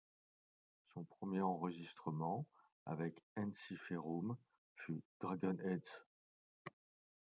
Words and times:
Son 0.95 1.03
premier 1.03 1.41
enregistrement 1.41 2.47
avec 2.87 3.21
Ensiferum 3.37 4.35
fut 4.73 5.03
Dragonheads. 5.19 6.01